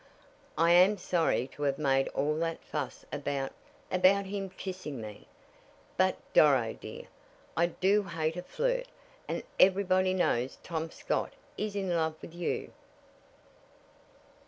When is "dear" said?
6.73-7.05